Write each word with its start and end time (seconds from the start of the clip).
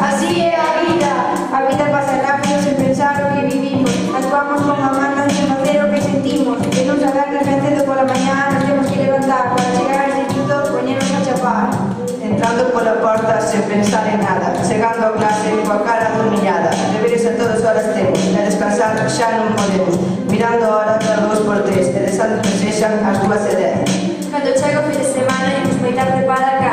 Así 0.00 0.40
é 0.42 0.54
a 0.54 0.84
vida. 0.84 1.12
A 1.52 1.62
vida 1.62 1.90
pasa 1.90 2.20
rápido 2.20 2.60
sin 2.62 2.74
pensar 2.76 3.16
o 3.24 3.34
que 3.34 3.46
vivimos. 3.46 3.90
Actuamos 4.14 4.60
con 4.62 4.82
a 4.82 4.92
mano 4.92 5.24
de 5.26 5.34
facer 5.34 5.84
o 5.84 5.90
que 5.90 6.00
sentimos. 6.00 6.60
Que 6.68 6.84
non 6.84 7.00
saber 7.00 7.32
que 7.32 7.40
cedo 7.40 7.80
pola 7.88 8.04
mañá 8.04 8.52
nos 8.52 8.64
temos 8.68 8.86
que 8.92 9.08
levantar 9.08 9.56
para 9.56 9.64
chegar 9.72 10.04
ao 10.12 10.20
instituto 10.20 10.54
poñernos 10.68 11.12
a 11.16 11.20
chapar. 11.24 11.68
Entrando 12.20 12.68
pola 12.76 13.00
porta 13.00 13.40
sin 13.40 13.64
pensar 13.64 14.04
en 14.12 14.20
nada. 14.20 14.52
Chegando 14.60 15.06
a 15.06 15.12
clase 15.16 15.48
coa 15.64 15.80
cara 15.80 16.12
dormillada. 16.12 16.70
Deberes 16.92 17.24
a 17.24 17.32
todas 17.40 17.64
horas 17.64 17.88
temos. 17.96 18.20
E 18.20 18.40
descansar 18.44 19.00
xa 19.08 19.32
non 19.40 19.56
podemos. 19.56 19.96
Mirando 20.28 20.64
a 20.68 20.72
hora 20.76 20.94
para 21.00 21.24
dous 21.24 21.40
por 21.40 21.64
tres. 21.64 21.88
E 21.96 22.04
desando 22.04 22.44
que 22.44 22.52
sexan 22.52 23.00
as 23.00 23.16
dúas 23.24 23.48
e 23.48 23.54
dez. 23.56 23.80
Cando 24.28 24.52
chega 24.52 24.84
fin 24.84 25.00
de 25.00 25.08
semana 25.08 25.48
e 25.56 25.64
nos 25.64 25.80
moitar 25.80 26.12
preparar 26.12 26.65